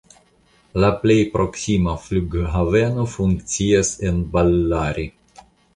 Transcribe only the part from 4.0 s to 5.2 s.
en Ballari.